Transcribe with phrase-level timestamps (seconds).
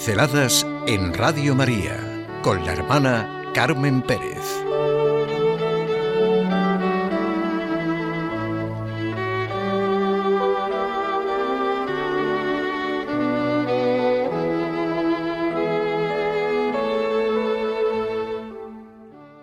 [0.00, 4.38] Pinceladas en Radio María con la hermana Carmen Pérez.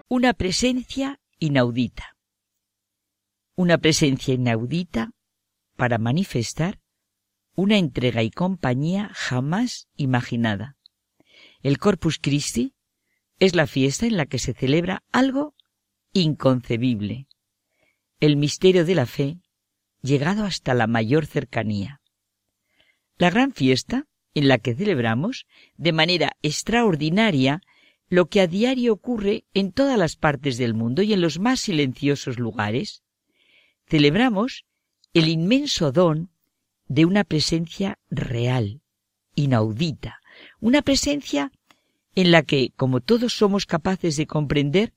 [0.09, 2.15] Una presencia inaudita.
[3.55, 5.11] Una presencia inaudita
[5.75, 6.79] para manifestar
[7.57, 10.77] una entrega y compañía jamás imaginada.
[11.63, 12.75] El Corpus Christi
[13.39, 15.55] es la fiesta en la que se celebra algo
[16.13, 17.27] inconcebible,
[18.19, 19.39] el misterio de la fe
[20.03, 21.99] llegado hasta la mayor cercanía.
[23.17, 24.05] La gran fiesta
[24.35, 25.47] en la que celebramos
[25.77, 27.61] de manera extraordinaria
[28.07, 31.59] lo que a diario ocurre en todas las partes del mundo y en los más
[31.59, 33.01] silenciosos lugares.
[33.87, 34.65] Celebramos
[35.13, 36.29] el inmenso don
[36.87, 38.81] de una presencia real,
[39.35, 40.19] inaudita,
[40.59, 41.51] una presencia
[42.15, 44.93] en la que, como todos somos capaces de comprender,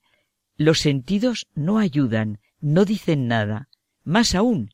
[0.56, 3.68] los sentidos no ayudan, no dicen nada.
[4.04, 4.70] Más aún,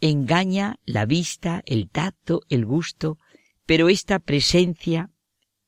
[0.00, 3.18] engaña la vista, el tacto, el gusto,
[3.66, 5.10] pero esta presencia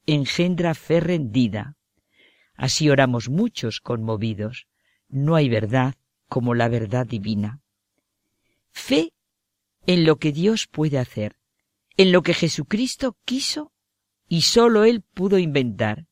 [0.07, 1.77] engendra fe rendida.
[2.55, 4.67] Así oramos muchos conmovidos.
[5.09, 5.95] No hay verdad
[6.29, 7.61] como la verdad divina.
[8.71, 9.13] Fe
[9.87, 11.37] en lo que Dios puede hacer,
[11.97, 13.73] en lo que Jesucristo quiso
[14.29, 16.07] y sólo Él pudo inventar,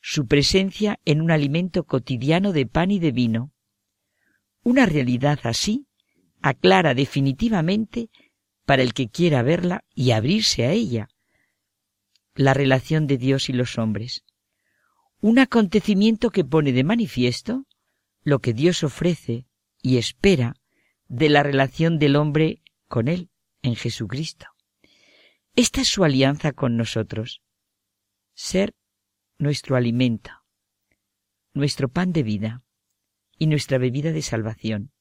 [0.00, 3.52] su presencia en un alimento cotidiano de pan y de vino.
[4.62, 5.86] Una realidad así
[6.40, 8.10] aclara definitivamente
[8.64, 11.08] para el que quiera verla y abrirse a ella
[12.34, 14.24] la relación de Dios y los hombres.
[15.20, 17.66] Un acontecimiento que pone de manifiesto
[18.22, 19.46] lo que Dios ofrece
[19.82, 20.54] y espera
[21.08, 23.30] de la relación del hombre con Él
[23.62, 24.46] en Jesucristo.
[25.54, 27.42] Esta es su alianza con nosotros.
[28.34, 28.74] Ser
[29.38, 30.30] nuestro alimento,
[31.52, 32.62] nuestro pan de vida
[33.38, 34.92] y nuestra bebida de salvación.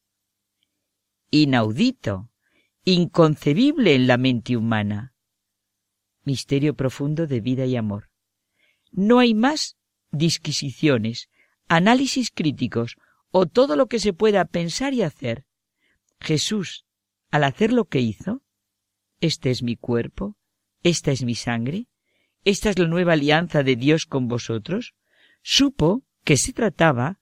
[1.30, 2.32] Inaudito,
[2.84, 5.14] inconcebible en la mente humana.
[6.24, 8.10] Misterio profundo de vida y amor.
[8.92, 9.78] No hay más
[10.12, 11.30] disquisiciones,
[11.68, 12.96] análisis críticos
[13.32, 15.46] o todo lo que se pueda pensar y hacer.
[16.20, 16.87] Jesús
[17.32, 18.42] al hacer lo que hizo,
[19.20, 20.36] este es mi cuerpo,
[20.84, 21.88] esta es mi sangre,
[22.44, 24.96] esta es la nueva alianza de Dios con vosotros,
[25.42, 27.20] supo que se trataba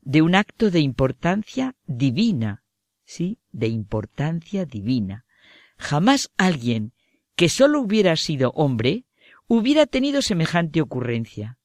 [0.00, 2.64] de un acto de importancia divina,
[3.04, 5.24] sí, de importancia divina.
[5.76, 6.92] Jamás alguien
[7.36, 9.04] que sólo hubiera sido hombre
[9.46, 11.58] hubiera tenido semejante ocurrencia.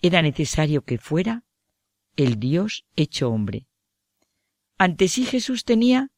[0.00, 1.44] Era necesario que fuera
[2.16, 3.66] el Dios hecho hombre.
[4.78, 6.10] Ante sí Jesús tenía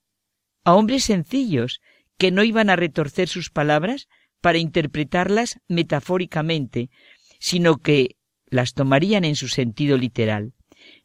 [0.65, 1.81] a hombres sencillos
[2.19, 4.09] que no iban a retorcer sus palabras
[4.41, 6.91] para interpretarlas metafóricamente,
[7.39, 10.53] sino que las tomarían en su sentido literal.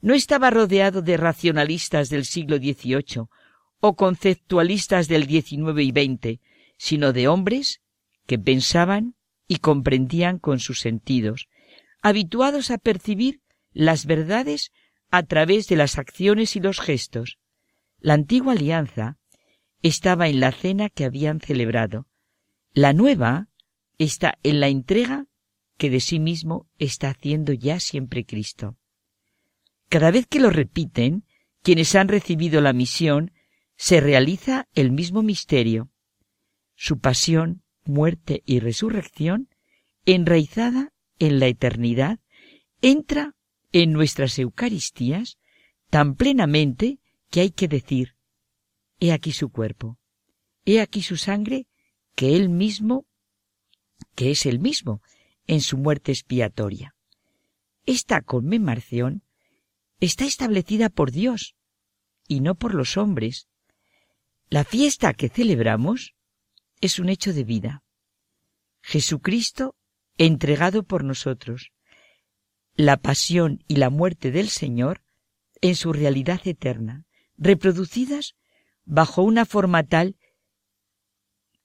[0.02, 3.28] No estaba rodeado de racionalistas del siglo XVIII
[3.80, 6.40] o conceptualistas del XIX y XX,
[6.78, 7.82] sino de hombres
[8.26, 9.16] que pensaban
[9.48, 11.48] y comprendían con sus sentidos,
[12.02, 13.42] habituados a percibir
[13.72, 14.72] las verdades
[15.10, 17.38] a través de las acciones y los gestos.
[18.00, 19.18] La antigua alianza
[19.82, 22.08] estaba en la cena que habían celebrado.
[22.74, 23.50] La nueva
[23.98, 25.26] está en la entrega
[25.78, 28.78] que de sí mismo está haciendo ya siempre Cristo.
[29.90, 31.24] Cada vez que lo repiten,
[31.62, 33.32] quienes han recibido la misión,
[33.76, 35.90] se realiza el mismo misterio.
[36.76, 39.50] Su pasión, muerte y resurrección,
[40.06, 42.20] enraizada en la eternidad,
[42.82, 43.36] entra
[43.72, 45.38] en nuestras Eucaristías
[45.90, 47.00] tan plenamente
[47.30, 48.17] que hay que decir,
[49.00, 49.98] He aquí su cuerpo,
[50.66, 51.68] he aquí su sangre,
[52.16, 53.06] que él mismo,
[54.16, 55.02] que es el mismo,
[55.46, 56.96] en su muerte expiatoria.
[57.86, 59.24] Esta conmemoración
[60.00, 61.56] está establecida por Dios
[62.28, 63.48] y no por los hombres.
[64.50, 66.16] La fiesta que celebramos
[66.82, 67.84] es un hecho de vida.
[68.82, 69.76] Jesucristo
[70.18, 71.72] entregado por nosotros.
[72.76, 75.02] La pasión y la muerte del Señor
[75.62, 77.06] en su realidad eterna,
[77.38, 78.36] reproducidas
[78.88, 80.16] bajo una forma tal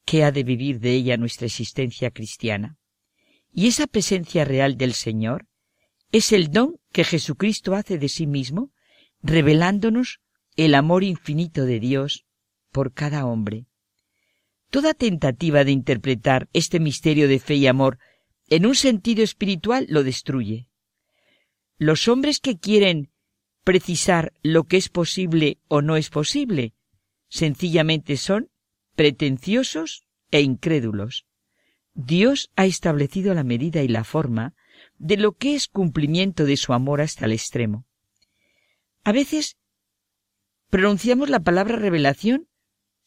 [0.04, 2.76] que ha de vivir de ella nuestra existencia cristiana.
[3.52, 5.46] Y esa presencia real del Señor
[6.10, 8.72] es el don que Jesucristo hace de sí mismo,
[9.22, 10.20] revelándonos
[10.56, 12.26] el amor infinito de Dios
[12.72, 13.66] por cada hombre.
[14.70, 17.98] Toda tentativa de interpretar este misterio de fe y amor
[18.48, 20.66] en un sentido espiritual lo destruye.
[21.78, 23.10] Los hombres que quieren
[23.64, 26.75] precisar lo que es posible o no es posible,
[27.32, 28.50] sencillamente son
[28.94, 31.25] pretenciosos e incrédulos.
[31.94, 34.55] Dios ha establecido la medida y la forma
[34.99, 37.87] de lo que es cumplimiento de su amor hasta el extremo.
[39.02, 39.56] A veces
[40.69, 42.49] pronunciamos la palabra revelación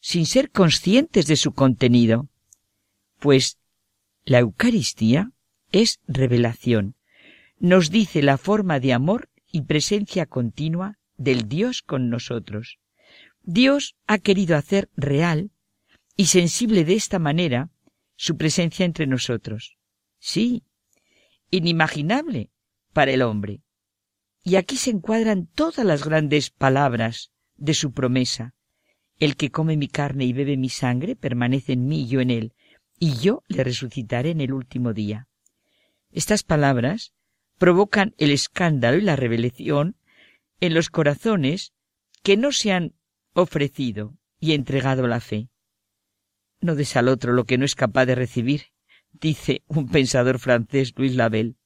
[0.00, 2.28] sin ser conscientes de su contenido,
[3.20, 3.58] pues
[4.24, 5.30] la Eucaristía
[5.70, 6.96] es revelación,
[7.60, 12.80] nos dice la forma de amor y presencia continua del Dios con nosotros.
[13.46, 15.52] Dios ha querido hacer real
[16.16, 17.70] y sensible de esta manera
[18.16, 19.78] su presencia entre nosotros.
[20.18, 20.64] Sí,
[21.52, 22.50] inimaginable
[22.92, 23.62] para el hombre.
[24.42, 28.54] Y aquí se encuadran todas las grandes palabras de su promesa.
[29.20, 32.30] El que come mi carne y bebe mi sangre permanece en mí y yo en
[32.30, 32.52] él,
[32.98, 35.28] y yo le resucitaré en el último día.
[36.10, 37.12] Estas palabras
[37.58, 39.96] provocan el escándalo y la revelación
[40.60, 41.72] en los corazones
[42.24, 42.95] que no se han
[43.36, 45.48] ofrecido y entregado la fe.
[46.60, 48.72] No des al otro lo que no es capaz de recibir,
[49.12, 51.56] dice un pensador francés, Luis Label.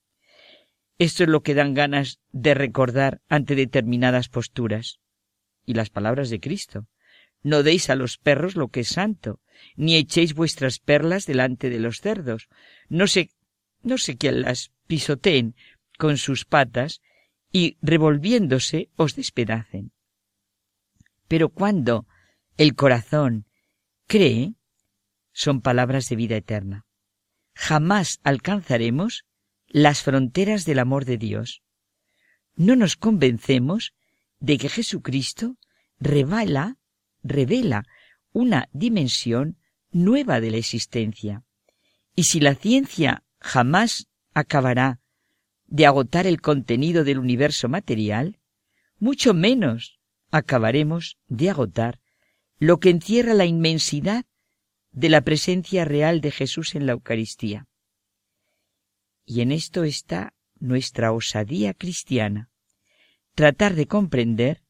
[0.98, 4.98] Esto es lo que dan ganas de recordar ante determinadas posturas.
[5.64, 6.88] Y las palabras de Cristo.
[7.42, 9.40] No deis a los perros lo que es santo,
[9.76, 12.48] ni echéis vuestras perlas delante de los cerdos.
[12.88, 13.30] No sé,
[13.82, 15.54] no sé quién las pisoteen
[15.96, 17.00] con sus patas
[17.52, 19.92] y revolviéndose os despedacen.
[21.30, 22.08] Pero cuando
[22.56, 23.46] el corazón
[24.08, 24.56] cree,
[25.32, 26.86] son palabras de vida eterna.
[27.54, 29.26] Jamás alcanzaremos
[29.68, 31.62] las fronteras del amor de Dios.
[32.56, 33.94] No nos convencemos
[34.40, 35.56] de que Jesucristo
[36.00, 36.78] revela,
[37.22, 37.84] revela
[38.32, 39.56] una dimensión
[39.92, 41.44] nueva de la existencia.
[42.16, 44.98] Y si la ciencia jamás acabará
[45.66, 48.40] de agotar el contenido del universo material,
[48.98, 49.99] mucho menos
[50.30, 52.00] acabaremos de agotar
[52.58, 54.24] lo que encierra la inmensidad
[54.92, 57.66] de la presencia real de Jesús en la Eucaristía.
[59.24, 62.50] Y en esto está nuestra osadía cristiana,
[63.34, 64.62] tratar de comprender,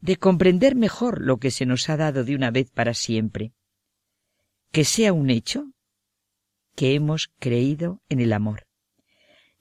[0.00, 3.52] de comprender mejor lo que se nos ha dado de una vez para siempre,
[4.72, 5.72] que sea un hecho
[6.74, 8.66] que hemos creído en el amor.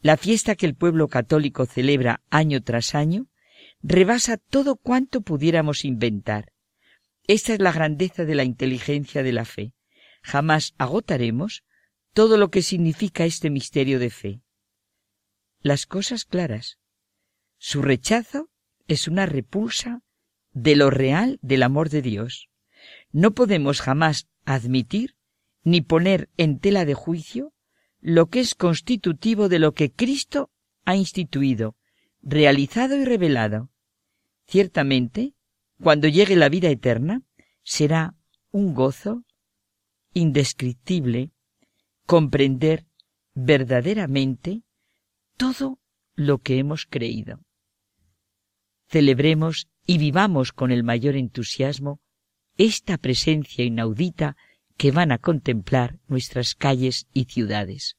[0.01, 3.28] La fiesta que el pueblo católico celebra año tras año
[3.81, 6.51] rebasa todo cuanto pudiéramos inventar,
[7.29, 9.73] esta es la grandeza de la inteligencia de la fe.
[10.23, 11.63] Jamás agotaremos
[12.15, 14.41] todo lo que significa este misterio de fe.
[15.61, 16.79] Las cosas claras.
[17.59, 18.49] Su rechazo
[18.87, 20.01] es una repulsa
[20.53, 22.49] de lo real del amor de Dios.
[23.11, 25.15] No podemos jamás admitir
[25.63, 27.53] ni poner en tela de juicio
[27.99, 30.49] lo que es constitutivo de lo que Cristo
[30.83, 31.75] ha instituido,
[32.21, 33.69] realizado y revelado.
[34.47, 35.33] Ciertamente,
[35.81, 37.21] cuando llegue la vida eterna,
[37.63, 38.15] será
[38.51, 39.23] un gozo
[40.13, 41.31] indescriptible
[42.05, 42.85] comprender
[43.33, 44.63] verdaderamente
[45.37, 45.79] todo
[46.15, 47.41] lo que hemos creído.
[48.87, 52.01] Celebremos y vivamos con el mayor entusiasmo
[52.57, 54.35] esta presencia inaudita
[54.75, 57.98] que van a contemplar nuestras calles y ciudades.